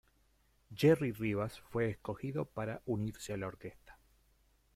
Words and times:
Jerry 0.75 1.11
Rivas 1.11 1.59
fue 1.59 1.91
escogido 1.91 2.45
para 2.45 2.81
unirse 2.87 3.33
a 3.33 3.37
la 3.37 3.45
orquesta. 3.45 3.99